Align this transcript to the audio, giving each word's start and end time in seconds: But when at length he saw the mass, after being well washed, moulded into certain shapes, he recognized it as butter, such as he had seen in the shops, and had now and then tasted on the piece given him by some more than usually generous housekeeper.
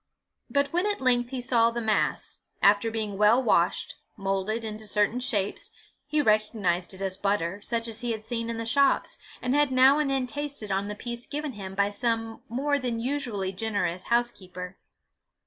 But 0.49 0.73
when 0.73 0.87
at 0.87 0.99
length 0.99 1.29
he 1.29 1.39
saw 1.39 1.69
the 1.69 1.79
mass, 1.79 2.39
after 2.59 2.89
being 2.89 3.19
well 3.19 3.39
washed, 3.43 3.97
moulded 4.17 4.65
into 4.65 4.87
certain 4.87 5.19
shapes, 5.19 5.69
he 6.07 6.23
recognized 6.23 6.95
it 6.95 7.01
as 7.01 7.17
butter, 7.17 7.61
such 7.61 7.87
as 7.87 8.01
he 8.01 8.11
had 8.11 8.25
seen 8.25 8.49
in 8.49 8.57
the 8.57 8.65
shops, 8.65 9.19
and 9.43 9.53
had 9.53 9.71
now 9.71 9.99
and 9.99 10.09
then 10.09 10.25
tasted 10.25 10.71
on 10.71 10.87
the 10.87 10.95
piece 10.95 11.27
given 11.27 11.51
him 11.51 11.75
by 11.75 11.91
some 11.91 12.41
more 12.49 12.79
than 12.79 12.99
usually 12.99 13.51
generous 13.51 14.05
housekeeper. 14.05 14.75